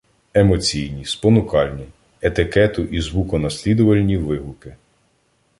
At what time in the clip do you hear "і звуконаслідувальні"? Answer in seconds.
2.83-4.17